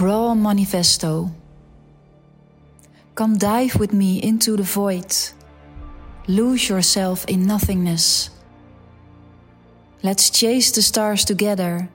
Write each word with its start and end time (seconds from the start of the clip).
Raw 0.00 0.32
Manifesto. 0.34 1.32
Come 3.16 3.36
dive 3.36 3.74
with 3.80 3.92
me 3.92 4.22
into 4.22 4.56
the 4.56 4.62
void. 4.62 5.12
Lose 6.28 6.68
yourself 6.68 7.24
in 7.24 7.46
nothingness. 7.46 8.30
Let's 10.04 10.30
chase 10.30 10.70
the 10.70 10.82
stars 10.82 11.24
together, 11.24 11.88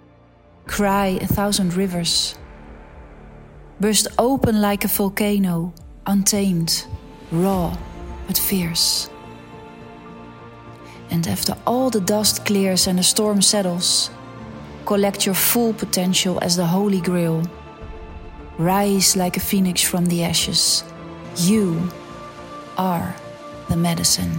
cry 0.68 1.18
a 1.22 1.28
thousand 1.28 1.76
rivers. 1.76 2.36
Burst 3.80 4.08
open 4.20 4.60
like 4.60 4.84
a 4.84 4.90
volcano, 4.90 5.74
untamed, 6.06 6.86
raw, 7.32 7.78
but 8.28 8.38
fierce. 8.38 9.10
And 11.10 11.26
after 11.26 11.56
all 11.66 11.90
the 11.90 12.02
dust 12.02 12.46
clears 12.46 12.88
and 12.88 13.00
the 13.00 13.04
storm 13.04 13.42
settles, 13.42 14.12
collect 14.86 15.26
your 15.26 15.36
full 15.36 15.74
potential 15.74 16.38
as 16.42 16.58
the 16.58 16.66
Holy 16.66 17.00
Grail. 17.00 17.44
Rise 18.58 19.16
like 19.16 19.36
a 19.36 19.40
phoenix 19.40 19.82
from 19.82 20.06
the 20.06 20.24
ashes. 20.24 20.84
You 21.38 21.90
are 22.78 23.16
the 23.68 23.76
medicine. 23.76 24.32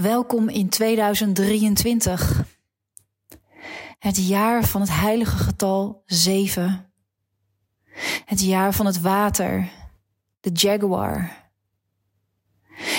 Welkom 0.00 0.48
in 0.48 0.68
2023. 0.68 2.44
Het 3.98 4.26
jaar 4.26 4.64
van 4.64 4.80
het 4.80 4.90
heilige 4.90 5.36
getal 5.36 6.02
7. 6.06 6.92
Het 8.24 8.40
jaar 8.40 8.74
van 8.74 8.86
het 8.86 9.00
water, 9.00 9.70
de 10.40 10.50
jaguar. 10.52 11.50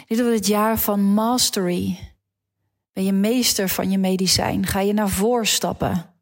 Dit 0.07 0.19
wordt 0.19 0.35
het 0.35 0.47
jaar 0.47 0.79
van 0.79 1.01
mastery. 1.01 2.13
Ben 2.93 3.03
je 3.03 3.13
meester 3.13 3.69
van 3.69 3.91
je 3.91 3.97
medicijn? 3.97 4.65
Ga 4.65 4.79
je 4.79 4.93
naar 4.93 5.09
voren 5.09 5.47
stappen? 5.47 6.13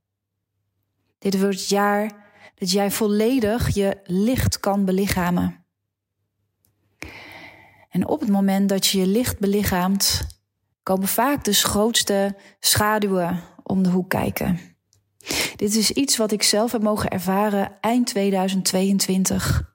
Dit 1.18 1.40
wordt 1.40 1.60
het 1.60 1.70
jaar 1.70 2.32
dat 2.56 2.72
jij 2.72 2.92
volledig 2.92 3.74
je 3.74 4.00
licht 4.04 4.60
kan 4.60 4.86
belichamen. 4.86 5.66
En 7.90 8.08
op 8.08 8.20
het 8.20 8.30
moment 8.30 8.70
dat 8.70 8.88
je 8.88 9.00
je 9.00 9.08
licht 9.08 9.40
belichaamt, 9.40 10.29
komen 10.90 11.08
vaak 11.08 11.44
de 11.44 11.54
grootste 11.54 12.36
schaduwen 12.60 13.40
om 13.64 13.84
de 13.84 13.90
hoek 13.90 14.10
kijken. 14.10 14.60
Dit 15.56 15.76
is 15.76 15.92
iets 15.92 16.18
wat 16.18 16.32
ik 16.32 16.44
zelf 16.44 16.72
heb 16.72 16.82
mogen 16.82 17.10
ervaren 17.10 17.72
eind 17.82 18.06
2022. 18.06 19.74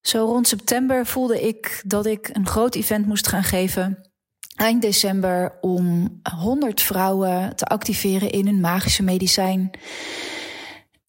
Zo 0.00 0.24
rond 0.24 0.48
september 0.48 1.06
voelde 1.06 1.40
ik 1.42 1.82
dat 1.86 2.06
ik 2.06 2.30
een 2.32 2.46
groot 2.46 2.74
event 2.74 3.06
moest 3.06 3.26
gaan 3.26 3.44
geven. 3.44 4.10
Eind 4.56 4.82
december 4.82 5.58
om 5.60 6.20
100 6.36 6.82
vrouwen 6.82 7.56
te 7.56 7.64
activeren 7.64 8.30
in 8.30 8.46
hun 8.46 8.60
magische 8.60 9.02
medicijn. 9.02 9.70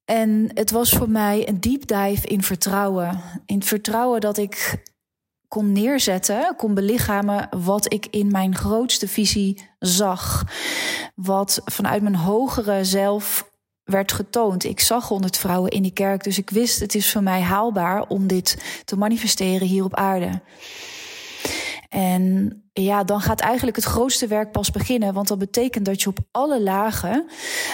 En 0.05 0.51
het 0.53 0.71
was 0.71 0.89
voor 0.89 1.09
mij 1.09 1.47
een 1.47 1.59
deep 1.59 1.87
dive 1.87 2.27
in 2.27 2.43
vertrouwen. 2.43 3.21
In 3.45 3.63
vertrouwen 3.63 4.21
dat 4.21 4.37
ik 4.37 4.83
kon 5.55 5.71
neerzetten, 5.71 6.53
kon 6.57 6.73
belichamen 6.73 7.47
wat 7.63 7.93
ik 7.93 8.07
in 8.09 8.31
mijn 8.31 8.55
grootste 8.55 9.07
visie 9.07 9.69
zag. 9.79 10.43
Wat 11.15 11.61
vanuit 11.65 12.01
mijn 12.01 12.15
hogere 12.15 12.83
zelf 12.83 13.51
werd 13.83 14.11
getoond. 14.11 14.63
Ik 14.63 14.79
zag 14.79 15.07
honderd 15.07 15.37
vrouwen 15.37 15.71
in 15.71 15.81
die 15.81 15.93
kerk, 15.93 16.23
dus 16.23 16.37
ik 16.37 16.49
wist 16.49 16.79
het 16.79 16.95
is 16.95 17.11
voor 17.11 17.23
mij 17.23 17.41
haalbaar 17.41 18.07
om 18.07 18.27
dit 18.27 18.81
te 18.85 18.97
manifesteren 18.97 19.67
hier 19.67 19.83
op 19.83 19.95
aarde. 19.95 20.41
En 21.89 22.63
ja, 22.83 23.03
dan 23.03 23.21
gaat 23.21 23.39
eigenlijk 23.39 23.75
het 23.75 23.85
grootste 23.85 24.27
werk 24.27 24.51
pas 24.51 24.71
beginnen. 24.71 25.13
Want 25.13 25.27
dat 25.27 25.39
betekent 25.39 25.85
dat 25.85 26.01
je 26.01 26.09
op 26.09 26.19
alle 26.31 26.61
lagen 26.61 27.27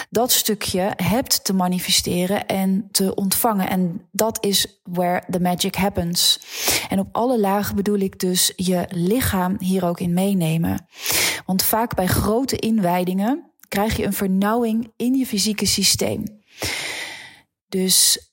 dat 0.10 0.32
stukje 0.32 0.94
hebt 0.96 1.44
te 1.44 1.54
manifesteren 1.54 2.46
en 2.46 2.88
te 2.92 3.16
ontvangen. 3.16 3.70
En 3.70 4.08
dat 4.12 4.46
is 4.46 4.82
where 4.84 5.24
the 5.30 5.40
magic 5.40 5.76
happens. 5.76 6.40
En 6.90 7.00
op 7.00 7.08
alle 7.12 7.40
lagen 7.40 7.76
bedoel 7.76 8.00
ik 8.00 8.20
dus 8.20 8.54
je 8.56 8.86
lichaam 8.90 9.56
hier 9.60 9.86
ook 9.86 10.00
in 10.00 10.14
meenemen. 10.14 10.88
Want 11.46 11.64
vaak 11.64 11.96
bij 11.96 12.08
grote 12.08 12.56
inwijdingen 12.56 13.52
krijg 13.68 13.98
je 13.98 14.06
een 14.06 14.14
vernauwing 14.14 14.92
in 14.96 15.14
je 15.14 15.26
fysieke 15.26 15.66
systeem. 15.66 16.24
Dus 17.70 18.32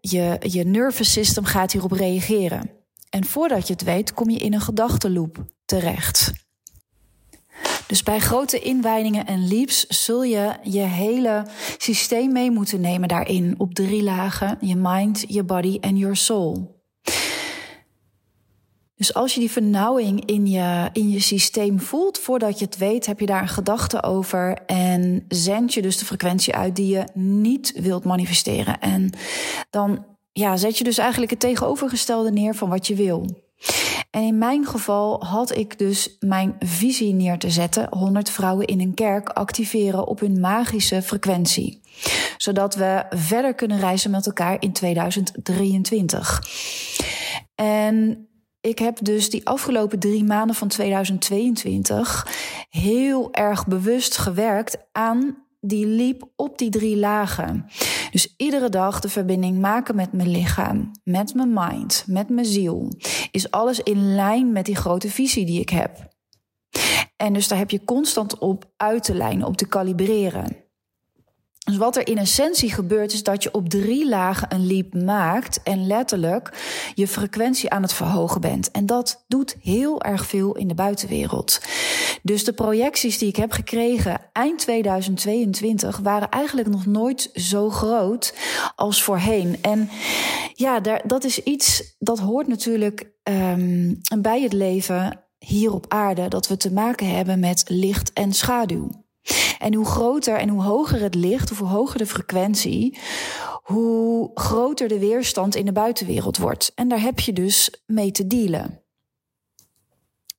je, 0.00 0.36
je 0.40 0.64
nervous 0.64 1.12
system 1.12 1.44
gaat 1.44 1.72
hierop 1.72 1.92
reageren. 1.92 2.70
En 3.10 3.24
voordat 3.24 3.66
je 3.66 3.72
het 3.72 3.82
weet, 3.82 4.14
kom 4.14 4.30
je 4.30 4.38
in 4.38 4.54
een 4.54 4.60
gedachtenloop 4.60 5.44
terecht. 5.64 6.32
Dus 7.86 8.02
bij 8.02 8.18
grote 8.18 8.58
inwijdingen 8.58 9.26
en 9.26 9.48
leaps 9.48 9.86
zul 9.86 10.22
je 10.22 10.52
je 10.62 10.80
hele 10.80 11.46
systeem 11.78 12.32
mee 12.32 12.50
moeten 12.50 12.80
nemen 12.80 13.08
daarin 13.08 13.54
op 13.58 13.74
drie 13.74 14.02
lagen: 14.02 14.58
je 14.60 14.76
mind, 14.76 15.24
je 15.28 15.44
body 15.44 15.78
en 15.80 15.96
your 15.96 16.16
soul. 16.16 16.82
Dus 18.96 19.14
als 19.14 19.34
je 19.34 19.40
die 19.40 19.50
vernauwing 19.50 20.24
in 20.24 20.46
je, 20.46 20.90
in 20.92 21.10
je 21.10 21.20
systeem 21.20 21.80
voelt, 21.80 22.18
voordat 22.18 22.58
je 22.58 22.64
het 22.64 22.76
weet, 22.76 23.06
heb 23.06 23.20
je 23.20 23.26
daar 23.26 23.42
een 23.42 23.48
gedachte 23.48 24.02
over 24.02 24.58
en 24.66 25.24
zend 25.28 25.74
je 25.74 25.82
dus 25.82 25.98
de 25.98 26.04
frequentie 26.04 26.54
uit 26.54 26.76
die 26.76 26.96
je 26.96 27.04
niet 27.14 27.72
wilt 27.80 28.04
manifesteren. 28.04 28.80
En 28.80 29.10
dan 29.70 30.04
ja, 30.32 30.56
zet 30.56 30.78
je 30.78 30.84
dus 30.84 30.98
eigenlijk 30.98 31.30
het 31.30 31.40
tegenovergestelde 31.40 32.32
neer 32.32 32.54
van 32.54 32.68
wat 32.68 32.86
je 32.86 32.94
wil. 32.94 33.26
En 34.14 34.22
in 34.22 34.38
mijn 34.38 34.66
geval 34.66 35.24
had 35.24 35.56
ik 35.56 35.78
dus 35.78 36.16
mijn 36.20 36.56
visie 36.58 37.14
neer 37.14 37.38
te 37.38 37.50
zetten: 37.50 37.86
100 37.90 38.30
vrouwen 38.30 38.66
in 38.66 38.80
een 38.80 38.94
kerk 38.94 39.28
activeren 39.28 40.06
op 40.06 40.20
hun 40.20 40.40
magische 40.40 41.02
frequentie. 41.02 41.80
Zodat 42.36 42.74
we 42.74 43.04
verder 43.10 43.54
kunnen 43.54 43.78
reizen 43.78 44.10
met 44.10 44.26
elkaar 44.26 44.56
in 44.60 44.72
2023. 44.72 46.42
En 47.54 48.28
ik 48.60 48.78
heb 48.78 48.98
dus 49.02 49.30
die 49.30 49.46
afgelopen 49.46 49.98
drie 49.98 50.24
maanden 50.24 50.56
van 50.56 50.68
2022 50.68 52.26
heel 52.70 53.32
erg 53.32 53.66
bewust 53.66 54.16
gewerkt 54.16 54.76
aan 54.92 55.43
die 55.64 55.86
liep 55.86 56.28
op 56.36 56.58
die 56.58 56.70
drie 56.70 56.96
lagen. 56.96 57.66
Dus 58.10 58.34
iedere 58.36 58.68
dag 58.68 59.00
de 59.00 59.08
verbinding 59.08 59.60
maken 59.60 59.96
met 59.96 60.12
mijn 60.12 60.28
lichaam, 60.28 60.90
met 61.04 61.34
mijn 61.34 61.52
mind, 61.52 62.04
met 62.06 62.28
mijn 62.28 62.46
ziel. 62.46 62.92
Is 63.30 63.50
alles 63.50 63.80
in 63.80 64.14
lijn 64.14 64.52
met 64.52 64.64
die 64.64 64.76
grote 64.76 65.10
visie 65.10 65.46
die 65.46 65.60
ik 65.60 65.68
heb. 65.68 66.12
En 67.16 67.32
dus 67.32 67.48
daar 67.48 67.58
heb 67.58 67.70
je 67.70 67.84
constant 67.84 68.38
op 68.38 68.70
uit 68.76 69.04
te 69.04 69.14
lijnen, 69.14 69.46
op 69.46 69.56
te 69.56 69.66
kalibreren. 69.66 70.64
Dus 71.64 71.76
wat 71.76 71.96
er 71.96 72.08
in 72.08 72.18
essentie 72.18 72.72
gebeurt, 72.72 73.12
is 73.12 73.22
dat 73.22 73.42
je 73.42 73.54
op 73.54 73.68
drie 73.68 74.08
lagen 74.08 74.54
een 74.54 74.66
leap 74.66 74.94
maakt 74.94 75.62
en 75.62 75.86
letterlijk 75.86 76.52
je 76.94 77.08
frequentie 77.08 77.70
aan 77.70 77.82
het 77.82 77.92
verhogen 77.92 78.40
bent. 78.40 78.70
En 78.70 78.86
dat 78.86 79.24
doet 79.28 79.56
heel 79.60 80.02
erg 80.02 80.26
veel 80.26 80.56
in 80.56 80.68
de 80.68 80.74
buitenwereld. 80.74 81.60
Dus 82.24 82.44
de 82.44 82.52
projecties 82.52 83.18
die 83.18 83.28
ik 83.28 83.36
heb 83.36 83.52
gekregen 83.52 84.20
eind 84.32 84.58
2022 84.58 85.98
waren 85.98 86.28
eigenlijk 86.28 86.68
nog 86.68 86.86
nooit 86.86 87.30
zo 87.34 87.70
groot 87.70 88.34
als 88.74 89.02
voorheen. 89.02 89.56
En 89.62 89.88
ja, 90.54 90.80
daar, 90.80 91.02
dat 91.06 91.24
is 91.24 91.42
iets 91.42 91.96
dat 91.98 92.18
hoort 92.18 92.46
natuurlijk 92.46 93.10
um, 93.22 94.00
bij 94.18 94.42
het 94.42 94.52
leven 94.52 95.20
hier 95.38 95.72
op 95.72 95.84
aarde, 95.88 96.28
dat 96.28 96.48
we 96.48 96.56
te 96.56 96.72
maken 96.72 97.16
hebben 97.16 97.40
met 97.40 97.64
licht 97.66 98.12
en 98.12 98.32
schaduw. 98.32 98.88
En 99.58 99.74
hoe 99.74 99.86
groter 99.86 100.36
en 100.36 100.48
hoe 100.48 100.62
hoger 100.62 101.00
het 101.00 101.14
licht, 101.14 101.50
of 101.50 101.58
hoe 101.58 101.68
hoger 101.68 101.98
de 101.98 102.06
frequentie, 102.06 102.98
hoe 103.62 104.30
groter 104.34 104.88
de 104.88 104.98
weerstand 104.98 105.54
in 105.54 105.64
de 105.64 105.72
buitenwereld 105.72 106.36
wordt. 106.36 106.72
En 106.74 106.88
daar 106.88 107.00
heb 107.00 107.20
je 107.20 107.32
dus 107.32 107.82
mee 107.86 108.10
te 108.10 108.26
dealen. 108.26 108.83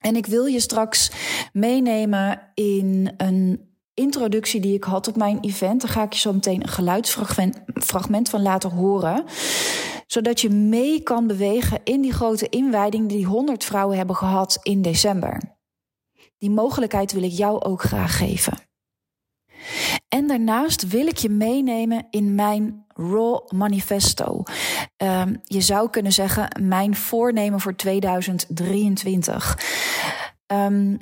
En 0.05 0.15
ik 0.15 0.25
wil 0.25 0.45
je 0.45 0.59
straks 0.59 1.11
meenemen 1.53 2.41
in 2.53 3.13
een 3.17 3.69
introductie 3.93 4.61
die 4.61 4.73
ik 4.73 4.83
had 4.83 5.07
op 5.07 5.15
mijn 5.15 5.39
event. 5.41 5.81
Daar 5.81 5.91
ga 5.91 6.03
ik 6.03 6.13
je 6.13 6.19
zo 6.19 6.33
meteen 6.33 6.61
een 6.61 6.67
geluidsfragment 6.67 8.29
van 8.29 8.41
laten 8.41 8.69
horen. 8.69 9.23
Zodat 10.07 10.41
je 10.41 10.49
mee 10.49 11.01
kan 11.01 11.27
bewegen 11.27 11.79
in 11.83 12.01
die 12.01 12.13
grote 12.13 12.49
inwijding 12.49 13.09
die 13.09 13.25
100 13.25 13.63
vrouwen 13.63 13.97
hebben 13.97 14.15
gehad 14.15 14.59
in 14.61 14.81
december. 14.81 15.57
Die 16.37 16.49
mogelijkheid 16.49 17.11
wil 17.11 17.23
ik 17.23 17.31
jou 17.31 17.61
ook 17.61 17.81
graag 17.81 18.17
geven. 18.17 18.57
En 20.07 20.27
daarnaast 20.27 20.87
wil 20.87 21.07
ik 21.07 21.17
je 21.17 21.29
meenemen 21.29 22.07
in 22.09 22.35
mijn 22.35 22.84
Raw 22.97 23.51
Manifesto. 23.53 24.43
Um, 24.97 25.41
je 25.43 25.61
zou 25.61 25.89
kunnen 25.89 26.11
zeggen, 26.11 26.61
mijn 26.61 26.95
voornemen 26.95 27.59
voor 27.59 27.75
2023. 27.75 29.57
Um, 30.47 30.97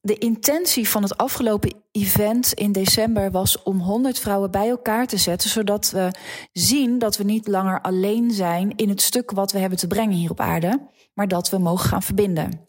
de 0.00 0.18
intentie 0.18 0.88
van 0.88 1.02
het 1.02 1.16
afgelopen 1.16 1.74
event 1.92 2.52
in 2.52 2.72
december 2.72 3.30
was 3.30 3.62
om 3.62 3.80
100 3.80 4.18
vrouwen 4.18 4.50
bij 4.50 4.68
elkaar 4.68 5.06
te 5.06 5.16
zetten, 5.16 5.50
zodat 5.50 5.90
we 5.90 6.10
zien 6.52 6.98
dat 6.98 7.16
we 7.16 7.24
niet 7.24 7.46
langer 7.46 7.80
alleen 7.80 8.30
zijn 8.30 8.72
in 8.76 8.88
het 8.88 9.02
stuk 9.02 9.30
wat 9.30 9.52
we 9.52 9.58
hebben 9.58 9.78
te 9.78 9.86
brengen 9.86 10.16
hier 10.16 10.30
op 10.30 10.40
aarde, 10.40 10.80
maar 11.14 11.28
dat 11.28 11.50
we 11.50 11.58
mogen 11.58 11.88
gaan 11.88 12.02
verbinden. 12.02 12.64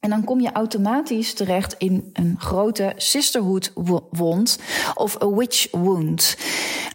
En 0.00 0.10
dan 0.10 0.24
kom 0.24 0.40
je 0.40 0.52
automatisch 0.52 1.34
terecht 1.34 1.74
in 1.78 2.10
een 2.12 2.34
grote 2.38 2.92
sisterhood 2.96 3.72
wond 4.10 4.58
of 4.94 5.22
a 5.22 5.28
witch 5.28 5.70
wound. 5.70 6.36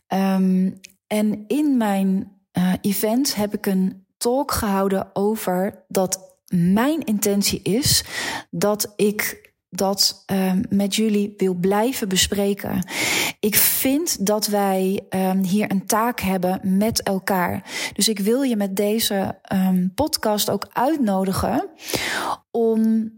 Um, 0.08 0.80
en 1.08 1.44
in 1.48 1.78
mijn 1.78 2.32
uh, 2.58 2.74
event 2.82 3.36
heb 3.36 3.54
ik 3.54 3.66
een 3.66 4.06
talk 4.18 4.52
gehouden 4.52 5.10
over 5.14 5.84
dat 5.88 6.38
mijn 6.48 7.04
intentie 7.04 7.62
is 7.62 8.04
dat 8.50 8.94
ik 8.96 9.54
dat 9.70 10.24
um, 10.32 10.64
met 10.70 10.96
jullie 10.96 11.34
wil 11.38 11.54
blijven 11.54 12.10
bespreken. 12.10 12.88
Ik 13.40 13.56
vind 13.56 14.26
dat 14.26 14.48
wij 14.48 15.06
um, 15.10 15.44
hier 15.44 15.72
een 15.72 15.86
taak 15.86 16.20
hebben 16.20 16.78
met 16.78 17.04
elkaar. 17.04 17.72
Dus 17.94 18.08
ik 18.08 18.20
wil 18.20 18.42
je 18.42 18.56
met 18.56 18.76
deze 18.76 19.40
um, 19.54 19.94
podcast 19.94 20.50
ook 20.50 20.68
uitnodigen 20.74 21.70
om 22.52 23.12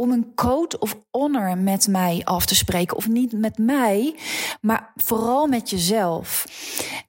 om 0.00 0.10
een 0.10 0.34
code 0.34 0.78
of 0.78 0.96
honor 1.10 1.58
met 1.58 1.88
mij 1.88 2.20
af 2.24 2.46
te 2.46 2.54
spreken. 2.54 2.96
Of 2.96 3.08
niet 3.08 3.32
met 3.32 3.58
mij, 3.58 4.16
maar 4.60 4.92
vooral 4.96 5.46
met 5.46 5.70
jezelf. 5.70 6.46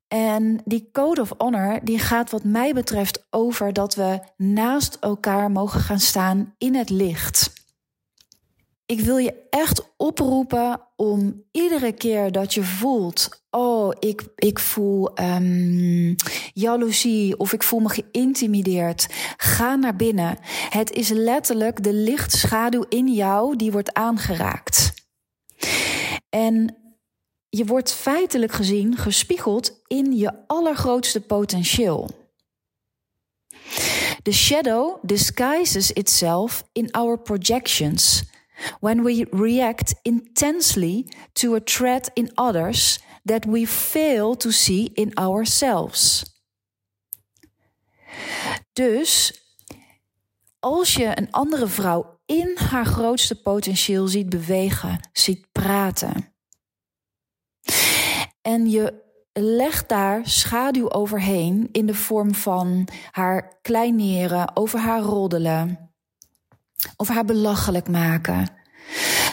En 0.07 0.61
die 0.65 0.89
code 0.91 1.21
of 1.21 1.33
honor 1.37 1.79
die 1.83 1.99
gaat 1.99 2.29
wat 2.29 2.43
mij 2.43 2.73
betreft 2.73 3.25
over 3.29 3.73
dat 3.73 3.95
we 3.95 4.19
naast 4.37 4.97
elkaar 4.99 5.51
mogen 5.51 5.79
gaan 5.79 5.99
staan 5.99 6.53
in 6.57 6.75
het 6.75 6.89
licht 6.89 7.60
ik 8.91 8.99
wil 8.99 9.17
je 9.17 9.47
echt 9.49 9.83
oproepen 9.97 10.81
om 10.95 11.43
iedere 11.51 11.91
keer 11.91 12.31
dat 12.31 12.53
je 12.53 12.63
voelt: 12.63 13.43
oh, 13.49 13.91
ik, 13.99 14.23
ik 14.35 14.59
voel 14.59 15.19
um, 15.19 16.15
jaloezie 16.53 17.37
of 17.37 17.53
ik 17.53 17.63
voel 17.63 17.79
me 17.79 17.89
geïntimideerd. 17.89 19.07
Ga 19.37 19.75
naar 19.75 19.95
binnen. 19.95 20.37
Het 20.69 20.91
is 20.91 21.09
letterlijk 21.09 21.83
de 21.83 21.93
lichtschaduw 21.93 22.85
in 22.89 23.13
jou 23.13 23.55
die 23.55 23.71
wordt 23.71 23.93
aangeraakt. 23.93 24.93
En 26.29 26.75
je 27.49 27.65
wordt 27.65 27.93
feitelijk 27.93 28.51
gezien 28.51 28.97
gespiegeld 28.97 29.81
in 29.87 30.17
je 30.17 30.47
allergrootste 30.47 31.21
potentieel. 31.21 32.09
The 34.23 34.31
shadow 34.31 34.97
disguises 35.01 35.91
itself 35.91 36.63
in 36.71 36.91
our 36.91 37.21
projections 37.21 38.29
when 38.79 39.03
we 39.03 39.27
react 39.31 39.93
intensely 40.01 41.07
to 41.33 41.55
a 41.55 41.59
threat 41.63 42.09
in 42.13 42.31
others 42.35 42.99
that 43.23 43.45
we 43.45 43.67
fail 43.67 44.35
to 44.35 44.49
see 44.49 44.89
in 44.93 45.15
ourselves. 45.15 46.25
Dus 48.73 49.41
als 50.59 50.93
je 50.93 51.17
een 51.17 51.31
andere 51.31 51.67
vrouw 51.67 52.19
in 52.25 52.57
haar 52.69 52.85
grootste 52.85 53.41
potentieel 53.41 54.07
ziet 54.07 54.29
bewegen, 54.29 55.09
ziet 55.11 55.47
praten, 55.51 56.33
en 58.41 58.69
je 58.69 59.09
legt 59.33 59.89
daar 59.89 60.27
schaduw 60.27 60.91
overheen 60.91 61.69
in 61.71 61.85
de 61.85 61.93
vorm 61.93 62.35
van 62.35 62.87
haar 63.11 63.59
kleineren, 63.61 64.55
over 64.55 64.79
haar 64.79 65.01
roddelen, 65.01 65.90
of 66.95 67.07
haar 67.07 67.25
belachelijk 67.25 67.87
maken, 67.87 68.49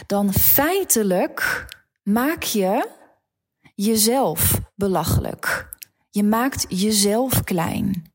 dan 0.06 0.32
feitelijk 0.32 1.66
maak 2.02 2.42
je 2.42 2.88
jezelf 3.74 4.60
belachelijk. 4.74 5.76
Je 6.10 6.24
maakt 6.24 6.66
jezelf 6.68 7.44
klein. 7.44 8.12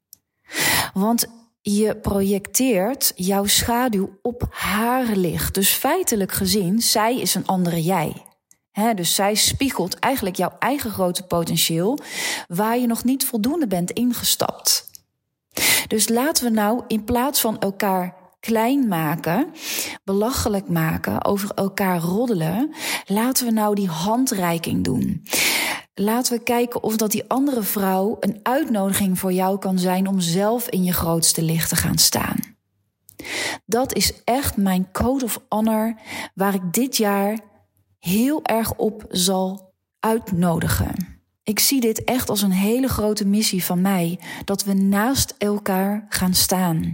Want 0.94 1.26
je 1.62 1.96
projecteert 1.96 3.12
jouw 3.16 3.46
schaduw 3.46 4.20
op 4.22 4.48
haar 4.50 5.06
licht. 5.06 5.54
Dus 5.54 5.70
feitelijk 5.70 6.32
gezien, 6.32 6.82
zij 6.82 7.20
is 7.20 7.36
een 7.36 7.48
andere 7.48 7.84
jij. 7.84 8.26
dus 8.96 9.16
zij 9.16 9.36
spiegelt 9.36 10.00
eigenlijk 10.00 10.36
jouw 10.36 10.56
eigen 10.60 10.92
grote 10.92 11.24
potentieel, 11.24 12.00
waar 12.48 12.78
je 12.78 12.88
nog 12.88 13.04
niet 13.04 13.26
voldoende 13.26 13.68
bent 13.68 13.92
ingestapt. 13.92 14.90
Dus 15.88 16.10
laten 16.10 16.44
we 16.44 16.50
nou 16.50 16.84
in 16.88 17.04
plaats 17.04 17.42
van 17.42 17.60
elkaar 17.60 18.23
klein 18.44 18.88
maken, 18.88 19.52
belachelijk 20.04 20.70
maken, 20.70 21.26
over 21.26 21.50
elkaar 21.50 22.00
roddelen, 22.00 22.76
laten 23.06 23.46
we 23.46 23.52
nou 23.52 23.76
die 23.76 23.88
handreiking 23.88 24.84
doen. 24.84 25.24
Laten 25.94 26.38
we 26.38 26.44
kijken 26.44 26.84
of 26.84 26.98
dat 26.98 27.12
die 27.12 27.24
andere 27.28 27.64
vrouw 27.64 28.18
een 28.20 28.40
uitnodiging 28.44 29.20
voor 29.20 29.34
jou 29.34 29.60
kan 29.60 29.80
zijn 29.80 30.08
om 30.08 30.20
zelf 30.20 30.70
in 30.70 30.84
je 30.84 30.94
grootste 30.94 31.42
licht 31.42 31.70
te 31.70 31.76
gaan 31.76 31.98
staan. 31.98 32.38
Dat 33.66 33.94
is 33.94 34.24
echt 34.24 34.58
mijn 34.58 34.92
code 34.92 35.26
of 35.26 35.40
honor 35.50 35.96
waar 36.34 36.54
ik 36.54 36.74
dit 36.74 36.98
jaar 36.98 37.40
heel 38.00 38.44
erg 38.44 38.74
op 38.76 39.06
zal 39.10 39.74
uitnodigen. 40.00 41.13
Ik 41.44 41.60
zie 41.60 41.82
dit 41.82 42.04
echt 42.04 42.30
als 42.30 42.42
een 42.42 42.52
hele 42.52 42.88
grote 42.88 43.26
missie 43.26 43.64
van 43.64 43.82
mij, 43.82 44.20
dat 44.46 44.64
we 44.64 44.74
naast 44.74 45.36
elkaar 45.38 46.06
gaan 46.10 46.34
staan. 46.34 46.94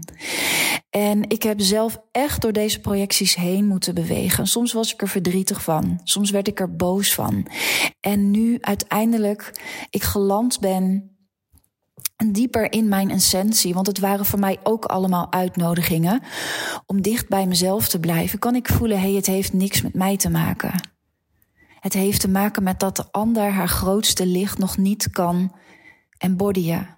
En 0.89 1.29
ik 1.29 1.43
heb 1.43 1.61
zelf 1.61 2.01
echt 2.11 2.41
door 2.41 2.51
deze 2.53 2.79
projecties 2.79 3.35
heen 3.35 3.67
moeten 3.67 3.95
bewegen. 3.95 4.47
Soms 4.47 4.73
was 4.73 4.93
ik 4.93 5.01
er 5.01 5.07
verdrietig 5.07 5.63
van, 5.63 5.99
soms 6.03 6.31
werd 6.31 6.47
ik 6.47 6.59
er 6.59 6.75
boos 6.75 7.13
van. 7.13 7.47
En 7.99 8.31
nu 8.31 8.57
uiteindelijk 8.61 9.61
ik 9.89 10.03
geland 10.03 10.59
ben 10.59 11.11
dieper 12.27 12.71
in 12.71 12.87
mijn 12.87 13.09
essentie, 13.09 13.73
want 13.73 13.87
het 13.87 13.99
waren 13.99 14.25
voor 14.25 14.39
mij 14.39 14.57
ook 14.63 14.85
allemaal 14.85 15.31
uitnodigingen 15.31 16.21
om 16.85 17.01
dicht 17.01 17.29
bij 17.29 17.45
mezelf 17.45 17.87
te 17.87 17.99
blijven, 17.99 18.39
kan 18.39 18.55
ik 18.55 18.67
voelen, 18.67 18.99
hey, 18.99 19.13
het 19.13 19.25
heeft 19.25 19.53
niks 19.53 19.81
met 19.81 19.93
mij 19.93 20.17
te 20.17 20.29
maken. 20.29 20.97
Het 21.79 21.93
heeft 21.93 22.21
te 22.21 22.29
maken 22.29 22.63
met 22.63 22.79
dat 22.79 22.95
de 22.95 23.11
ander 23.11 23.51
haar 23.51 23.69
grootste 23.69 24.25
licht 24.25 24.57
nog 24.57 24.77
niet 24.77 25.09
kan 25.11 25.55
embodyen. 26.17 26.97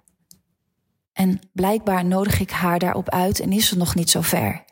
En 1.12 1.40
blijkbaar 1.52 2.04
nodig 2.04 2.40
ik 2.40 2.50
haar 2.50 2.78
daarop 2.78 3.10
uit 3.10 3.40
en 3.40 3.52
is 3.52 3.68
ze 3.68 3.76
nog 3.76 3.94
niet 3.94 4.10
zo 4.10 4.20
ver. 4.20 4.64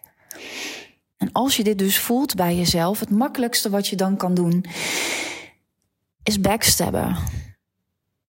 En 1.16 1.32
als 1.32 1.56
je 1.56 1.64
dit 1.64 1.78
dus 1.78 1.99
voelt 1.99 2.35
bij 2.35 2.56
jezelf, 2.56 3.00
het 3.00 3.11
makkelijkste 3.11 3.70
wat 3.70 3.88
je 3.88 3.96
dan 3.96 4.16
kan 4.16 4.35
doen, 4.35 4.64
is 6.23 6.40
backstabben. 6.40 7.16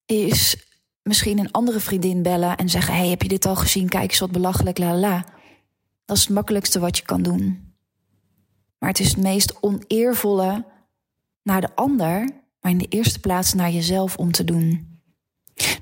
Is 0.05 0.65
misschien 1.03 1.39
een 1.39 1.51
andere 1.51 1.79
vriendin 1.79 2.21
bellen 2.21 2.57
en 2.57 2.69
zeggen: 2.69 2.93
Hey, 2.93 3.07
heb 3.07 3.21
je 3.21 3.27
dit 3.27 3.45
al 3.45 3.55
gezien? 3.55 3.89
Kijk 3.89 4.09
eens 4.09 4.19
wat 4.19 4.31
belachelijk, 4.31 4.77
la 4.77 4.95
la. 4.95 5.25
Dat 6.05 6.17
is 6.17 6.23
het 6.23 6.33
makkelijkste 6.33 6.79
wat 6.79 6.97
je 6.97 7.03
kan 7.03 7.21
doen. 7.21 7.73
Maar 8.79 8.89
het 8.89 8.99
is 8.99 9.07
het 9.07 9.17
meest 9.17 9.61
oneervolle 9.61 10.65
naar 11.43 11.61
de 11.61 11.75
ander, 11.75 12.29
maar 12.59 12.71
in 12.71 12.77
de 12.77 12.87
eerste 12.87 13.19
plaats 13.19 13.53
naar 13.53 13.71
jezelf 13.71 14.15
om 14.15 14.31
te 14.31 14.43
doen. 14.43 14.91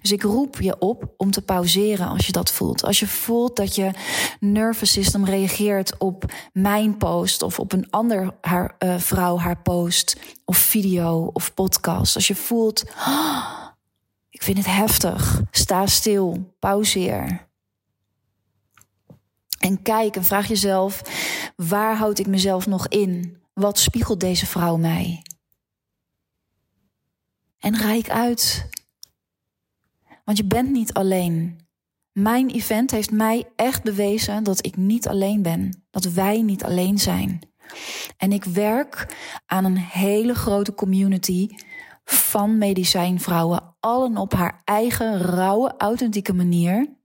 Dus 0.02 0.12
ik 0.12 0.24
roep 0.24 0.60
je 0.60 0.80
op 0.80 1.14
om 1.18 1.32
te 1.32 1.42
pauzeren 1.42 2.08
als 2.08 2.26
je 2.26 2.32
dat 2.32 2.52
voelt. 2.52 2.84
Als 2.84 3.00
je 3.00 3.08
voelt 3.08 3.56
dat 3.56 3.76
je 3.76 3.92
nervous 4.40 4.92
system 4.92 5.26
reageert 5.26 5.98
op 5.98 6.26
mijn 6.54 6.98
post 6.98 7.42
of 7.42 7.60
op 7.60 7.72
een 7.72 7.90
ander 7.90 8.36
haar, 8.42 8.76
uh, 8.80 9.00
vrouw 9.00 9.38
haar 9.38 9.62
post 9.62 10.16
of 10.46 10.58
video 10.58 11.30
of 11.34 11.54
podcast. 11.54 12.16
Als 12.16 12.28
je 12.28 12.36
voelt, 12.36 12.84
oh, 13.08 13.68
ik 14.30 14.44
vind 14.44 14.58
het 14.58 14.68
heftig, 14.68 15.42
sta 15.52 15.86
stil, 15.86 16.54
pauzeer. 16.60 17.48
En 19.60 19.82
kijk 19.82 20.16
en 20.16 20.24
vraag 20.24 20.48
jezelf, 20.48 21.02
waar 21.56 21.98
houd 21.98 22.20
ik 22.20 22.28
mezelf 22.28 22.68
nog 22.68 22.88
in? 22.88 23.38
Wat 23.54 23.80
spiegelt 23.80 24.20
deze 24.20 24.46
vrouw 24.46 24.78
mij? 24.78 25.22
En 27.60 27.78
rijk 27.78 28.10
uit. 28.10 28.70
Want 30.26 30.38
je 30.38 30.46
bent 30.46 30.70
niet 30.72 30.94
alleen. 30.94 31.68
Mijn 32.12 32.50
event 32.50 32.92
heeft 32.92 33.12
mij 33.12 33.48
echt 33.56 33.84
bewezen 33.84 34.44
dat 34.44 34.66
ik 34.66 34.78
niet 34.78 35.08
alleen 35.08 35.42
ben. 35.42 35.84
Dat 35.92 36.06
wij 36.06 36.42
niet 36.42 36.64
alleen 36.64 36.98
zijn. 36.98 37.40
En 38.18 38.32
ik 38.32 38.44
werk 38.44 39.18
aan 39.46 39.66
een 39.66 39.78
hele 39.78 40.36
grote 40.36 40.74
community 40.74 41.50
van 42.04 42.58
medicijnvrouwen. 42.58 43.76
Allen 43.80 44.18
op 44.18 44.34
haar 44.34 44.62
eigen 44.64 45.18
rauwe, 45.18 45.74
authentieke 45.78 46.34
manier. 46.34 46.98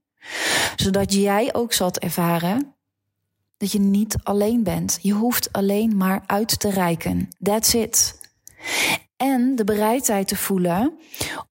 Zodat 0.75 1.13
jij 1.13 1.53
ook 1.53 1.73
zult 1.73 1.99
ervaren 1.99 2.75
dat 3.57 3.71
je 3.71 3.79
niet 3.79 4.15
alleen 4.23 4.63
bent. 4.63 4.99
Je 5.01 5.13
hoeft 5.13 5.53
alleen 5.53 5.97
maar 5.97 6.23
uit 6.25 6.59
te 6.59 6.69
reiken. 6.69 7.27
That's 7.41 7.73
it. 7.73 8.19
En 9.25 9.55
de 9.55 9.63
bereidheid 9.63 10.27
te 10.27 10.35
voelen 10.35 10.97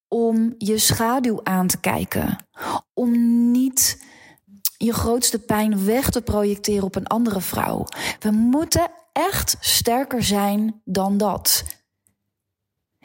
om 0.08 0.54
je 0.58 0.78
schaduw 0.78 1.40
aan 1.42 1.66
te 1.66 1.80
kijken. 1.80 2.46
Om 2.92 3.10
niet 3.50 4.04
je 4.76 4.92
grootste 4.92 5.38
pijn 5.38 5.84
weg 5.84 6.10
te 6.10 6.22
projecteren 6.22 6.84
op 6.84 6.94
een 6.94 7.06
andere 7.06 7.40
vrouw. 7.40 7.84
We 8.18 8.30
moeten 8.30 8.90
echt 9.12 9.56
sterker 9.60 10.22
zijn 10.22 10.80
dan 10.84 11.16
dat. 11.16 11.64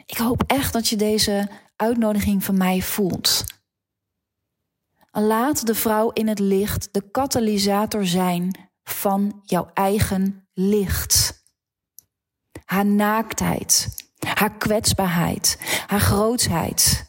Ik 0.06 0.16
hoop 0.16 0.42
echt 0.46 0.72
dat 0.72 0.88
je 0.88 0.96
deze 0.96 1.48
uitnodiging 1.76 2.44
van 2.44 2.56
mij 2.56 2.82
voelt. 2.82 3.44
Laat 5.10 5.66
de 5.66 5.74
vrouw 5.74 6.10
in 6.10 6.28
het 6.28 6.38
licht 6.38 6.88
de 6.92 7.10
katalysator 7.10 8.06
zijn 8.06 8.70
van 8.82 9.40
jouw 9.44 9.70
eigen 9.74 10.48
licht. 10.52 11.44
Haar 12.64 12.86
naaktheid, 12.86 13.99
haar 14.40 14.56
kwetsbaarheid, 14.56 15.58
haar 15.86 16.00
grootsheid. 16.00 17.08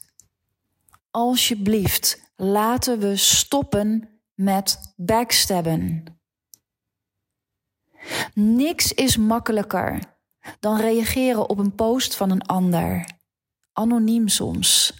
Alsjeblieft, 1.11 2.31
laten 2.35 2.99
we 2.99 3.15
stoppen 3.15 4.21
met 4.33 4.93
backstabben. 4.95 6.03
Niks 8.33 8.93
is 8.93 9.17
makkelijker 9.17 9.99
dan 10.59 10.79
reageren 10.79 11.49
op 11.49 11.57
een 11.57 11.75
post 11.75 12.15
van 12.15 12.29
een 12.31 12.41
ander, 12.41 13.05
anoniem 13.73 14.27
soms. 14.27 14.93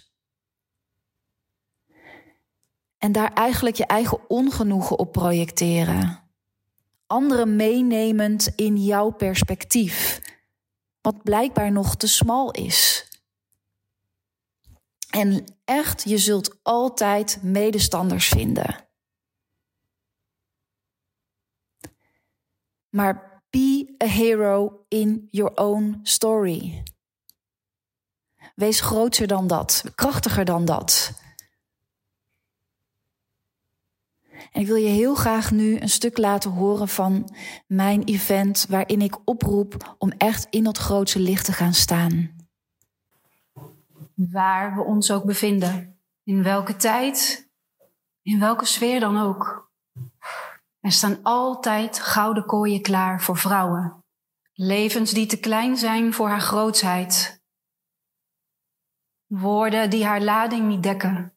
En 2.98 3.12
daar 3.12 3.32
eigenlijk 3.32 3.76
je 3.76 3.86
eigen 3.86 4.30
ongenoegen 4.30 4.98
op 4.98 5.12
projecteren. 5.12 6.30
Anderen 7.06 7.56
meenemend 7.56 8.52
in 8.56 8.76
jouw 8.76 9.10
perspectief, 9.10 10.20
wat 11.02 11.22
blijkbaar 11.22 11.72
nog 11.72 11.96
te 11.96 12.06
smal 12.06 12.50
is. 12.50 13.06
En 15.10 15.44
echt, 15.64 16.02
je 16.02 16.18
zult 16.18 16.58
altijd 16.62 17.42
medestanders 17.42 18.28
vinden. 18.28 18.88
Maar 22.88 23.42
be 23.50 23.94
a 24.02 24.06
hero 24.06 24.84
in 24.88 25.28
your 25.30 25.54
own 25.54 26.00
story. 26.02 26.82
Wees 28.54 28.80
groter 28.80 29.26
dan 29.26 29.46
dat, 29.46 29.84
krachtiger 29.94 30.44
dan 30.44 30.64
dat. 30.64 31.21
En 34.52 34.60
ik 34.60 34.66
wil 34.66 34.76
je 34.76 34.88
heel 34.88 35.14
graag 35.14 35.50
nu 35.50 35.80
een 35.80 35.88
stuk 35.88 36.18
laten 36.18 36.50
horen 36.50 36.88
van 36.88 37.34
mijn 37.66 38.04
event, 38.04 38.66
waarin 38.68 39.00
ik 39.00 39.18
oproep 39.24 39.94
om 39.98 40.10
echt 40.10 40.46
in 40.50 40.64
dat 40.64 40.78
grootste 40.78 41.18
licht 41.18 41.44
te 41.44 41.52
gaan 41.52 41.74
staan. 41.74 42.36
Waar 44.14 44.74
we 44.74 44.82
ons 44.82 45.10
ook 45.10 45.24
bevinden, 45.24 45.98
in 46.24 46.42
welke 46.42 46.76
tijd, 46.76 47.48
in 48.22 48.40
welke 48.40 48.64
sfeer 48.64 49.00
dan 49.00 49.16
ook. 49.16 49.70
Er 50.80 50.92
staan 50.92 51.18
altijd 51.22 52.00
gouden 52.00 52.46
kooien 52.46 52.82
klaar 52.82 53.22
voor 53.22 53.36
vrouwen. 53.36 54.04
Levens 54.52 55.10
die 55.12 55.26
te 55.26 55.40
klein 55.40 55.76
zijn 55.76 56.12
voor 56.12 56.28
haar 56.28 56.40
grootsheid. 56.40 57.42
Woorden 59.26 59.90
die 59.90 60.04
haar 60.04 60.20
lading 60.20 60.68
niet 60.68 60.82
dekken. 60.82 61.36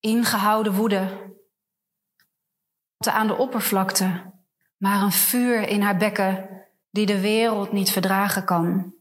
Ingehouden 0.00 0.72
woede. 0.72 1.26
Aan 2.98 3.26
de 3.26 3.36
oppervlakte, 3.36 4.32
maar 4.76 5.02
een 5.02 5.12
vuur 5.12 5.68
in 5.68 5.80
haar 5.80 5.96
bekken 5.96 6.66
die 6.90 7.06
de 7.06 7.20
wereld 7.20 7.72
niet 7.72 7.90
verdragen 7.90 8.44
kan. 8.44 8.94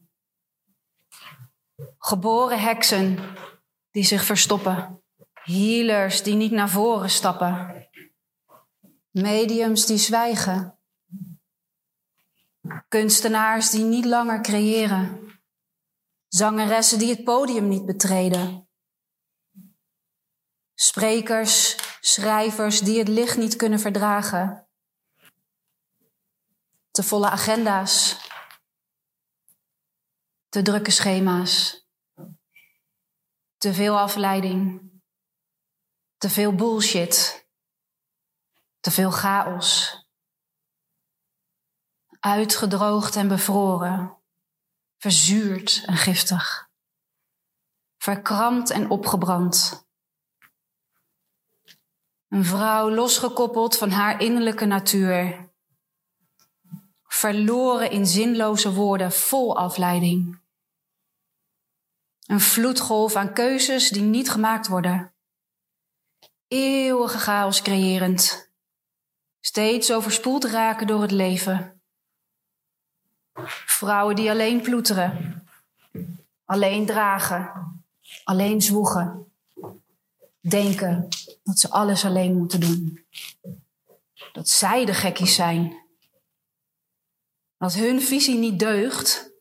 Geboren 1.97 2.59
heksen 2.59 3.19
die 3.91 4.03
zich 4.03 4.23
verstoppen. 4.23 5.01
Healers 5.33 6.23
die 6.23 6.35
niet 6.35 6.51
naar 6.51 6.69
voren 6.69 7.09
stappen. 7.09 7.87
Mediums 9.11 9.85
die 9.85 9.97
zwijgen. 9.97 10.79
Kunstenaars 12.87 13.69
die 13.69 13.83
niet 13.83 14.05
langer 14.05 14.41
creëren. 14.41 15.31
Zangeressen 16.27 16.99
die 16.99 17.09
het 17.09 17.23
podium 17.23 17.67
niet 17.67 17.85
betreden. 17.85 18.66
Sprekers, 20.79 21.75
schrijvers 22.01 22.79
die 22.79 22.99
het 22.99 23.07
licht 23.07 23.37
niet 23.37 23.55
kunnen 23.55 23.79
verdragen. 23.79 24.67
Te 26.91 27.03
volle 27.03 27.29
agenda's. 27.29 28.17
Te 30.49 30.61
drukke 30.61 30.91
schema's. 30.91 31.85
Te 33.57 33.73
veel 33.73 33.99
afleiding. 33.99 34.91
Te 36.17 36.29
veel 36.29 36.55
bullshit. 36.55 37.47
Te 38.79 38.91
veel 38.91 39.11
chaos. 39.11 39.97
Uitgedroogd 42.19 43.15
en 43.15 43.27
bevroren. 43.27 44.17
Verzuurd 44.97 45.83
en 45.85 45.97
giftig. 45.97 46.69
Verkrampt 47.97 48.69
en 48.69 48.89
opgebrand. 48.89 49.86
Een 52.29 52.45
vrouw 52.45 52.89
losgekoppeld 52.89 53.77
van 53.77 53.89
haar 53.89 54.21
innerlijke 54.21 54.65
natuur. 54.65 55.49
Verloren 57.03 57.91
in 57.91 58.05
zinloze 58.05 58.73
woorden 58.73 59.11
vol 59.11 59.57
afleiding. 59.57 60.39
Een 62.25 62.39
vloedgolf 62.39 63.15
aan 63.15 63.33
keuzes 63.33 63.89
die 63.89 64.01
niet 64.01 64.29
gemaakt 64.29 64.67
worden. 64.67 65.13
Eeuwige 66.47 67.17
chaos 67.17 67.61
creërend 67.61 68.47
steeds 69.39 69.91
overspoeld 69.91 70.43
raken 70.43 70.87
door 70.87 71.01
het 71.01 71.11
leven. 71.11 71.81
Vrouwen 73.65 74.15
die 74.15 74.29
alleen 74.29 74.61
ploeteren, 74.61 75.43
alleen 76.45 76.85
dragen, 76.85 77.83
alleen 78.23 78.61
zwoegen, 78.61 79.26
denken 80.49 81.07
dat 81.43 81.59
ze 81.59 81.69
alles 81.69 82.05
alleen 82.05 82.37
moeten 82.37 82.59
doen. 82.59 83.05
Dat 84.31 84.49
zij 84.49 84.85
de 84.85 84.93
gekkies 84.93 85.35
zijn. 85.35 85.85
Dat 87.57 87.73
hun 87.73 88.01
visie 88.01 88.37
niet 88.37 88.59
deugt, 88.59 89.31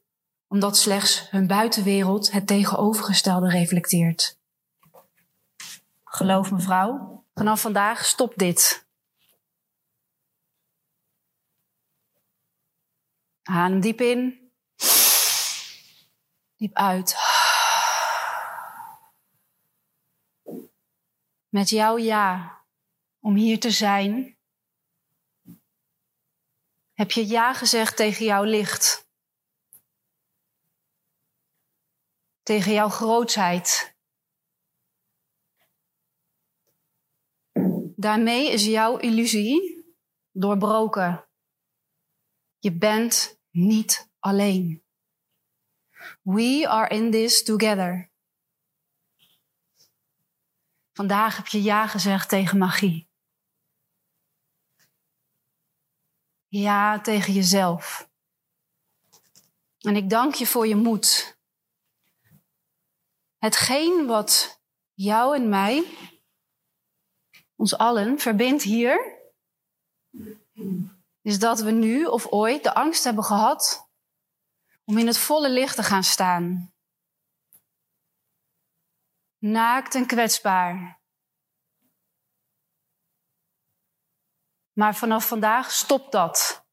omdat 0.48 0.76
slechts 0.76 1.30
hun 1.30 1.46
buitenwereld 1.46 2.30
het 2.30 2.46
tegenovergestelde 2.46 3.48
reflecteert. 3.48 4.38
Geloof 6.04 6.50
mevrouw, 6.50 7.24
vanaf 7.34 7.60
vandaag 7.60 8.04
stopt 8.04 8.38
dit. 8.38 8.86
Adem 13.42 13.80
diep 13.80 14.00
in. 14.00 14.50
Diep 16.56 16.74
uit. 16.74 17.16
Met 21.56 21.68
jouw 21.68 21.96
ja 21.96 22.60
om 23.20 23.34
hier 23.34 23.60
te 23.60 23.70
zijn, 23.70 24.38
heb 26.92 27.10
je 27.10 27.26
ja 27.26 27.54
gezegd 27.54 27.96
tegen 27.96 28.24
jouw 28.24 28.42
licht. 28.42 29.10
Tegen 32.42 32.72
jouw 32.72 32.88
grootheid. 32.88 33.96
Daarmee 37.96 38.50
is 38.50 38.64
jouw 38.64 38.96
illusie 38.96 39.84
doorbroken. 40.30 41.28
Je 42.58 42.76
bent 42.76 43.40
niet 43.50 44.10
alleen. 44.18 44.84
We 46.22 46.68
are 46.68 46.88
in 46.94 47.10
this 47.10 47.44
together. 47.44 48.14
Vandaag 50.96 51.36
heb 51.36 51.46
je 51.46 51.62
ja 51.62 51.86
gezegd 51.86 52.28
tegen 52.28 52.58
magie. 52.58 53.08
Ja 56.48 57.00
tegen 57.00 57.32
jezelf. 57.32 58.10
En 59.78 59.96
ik 59.96 60.10
dank 60.10 60.34
je 60.34 60.46
voor 60.46 60.66
je 60.66 60.76
moed. 60.76 61.38
Hetgeen 63.38 64.06
wat 64.06 64.60
jou 64.94 65.36
en 65.36 65.48
mij, 65.48 65.84
ons 67.56 67.76
allen, 67.76 68.18
verbindt 68.18 68.62
hier, 68.62 69.18
is 71.22 71.38
dat 71.38 71.60
we 71.60 71.70
nu 71.70 72.04
of 72.04 72.26
ooit 72.26 72.62
de 72.62 72.74
angst 72.74 73.04
hebben 73.04 73.24
gehad 73.24 73.88
om 74.84 74.98
in 74.98 75.06
het 75.06 75.18
volle 75.18 75.50
licht 75.50 75.76
te 75.76 75.82
gaan 75.82 76.04
staan. 76.04 76.75
Naakt 79.46 79.94
en 79.94 80.06
kwetsbaar. 80.06 81.00
Maar 84.72 84.94
vanaf 84.94 85.26
vandaag 85.26 85.70
stopt 85.70 86.12
dat. 86.12 86.64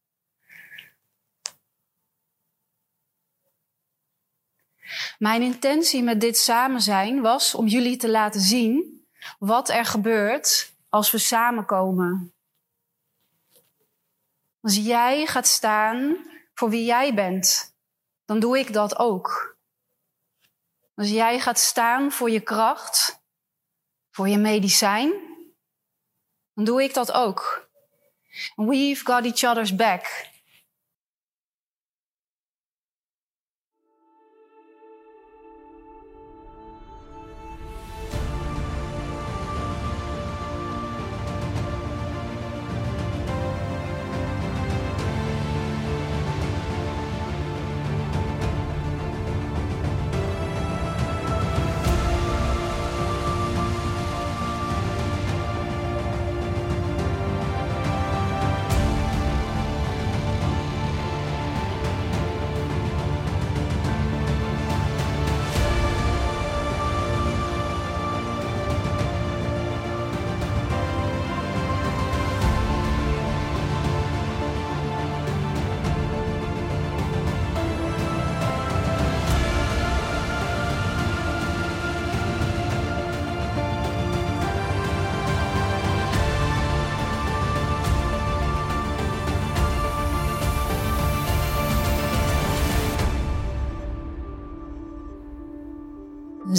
Mijn 5.18 5.42
intentie 5.42 6.04
met 6.04 6.22
dit 6.22 6.38
samen 6.38 6.82
zijn 6.82 7.22
was 7.22 7.56
om 7.56 7.68
jullie 7.68 7.98
te 7.98 8.10
laten 8.10 8.42
zien 8.42 9.06
wat 9.40 9.70
er 9.70 9.86
gebeurt 9.86 10.74
als 10.90 11.12
we 11.12 11.18
samenkomen. 11.18 12.34
Als 14.62 14.76
jij 14.76 15.26
gaat 15.26 15.48
staan 15.48 16.18
voor 16.54 16.70
wie 16.70 16.86
jij 16.86 17.14
bent, 17.14 17.76
dan 18.26 18.40
doe 18.40 18.60
ik 18.60 18.74
dat 18.74 18.98
ook. 18.98 19.53
Als 20.96 21.10
jij 21.10 21.40
gaat 21.40 21.60
staan 21.60 22.12
voor 22.12 22.30
je 22.30 22.40
kracht, 22.40 23.24
voor 24.12 24.28
je 24.28 24.38
medicijn, 24.38 25.12
dan 26.54 26.66
doe 26.66 26.84
ik 26.84 26.94
dat 26.94 27.12
ook. 27.12 27.70
We've 28.56 29.06
got 29.06 29.26
each 29.26 29.44
other's 29.44 29.76
back. 29.76 30.32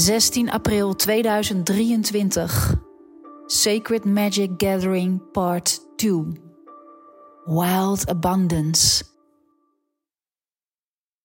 16 0.05 0.51
april 0.51 0.93
2023. 0.93 2.77
Sacred 3.49 4.05
Magic 4.05 4.59
Gathering 4.59 5.19
Part 5.33 5.79
2. 5.97 6.35
Wild 7.47 8.05
Abundance. 8.11 9.14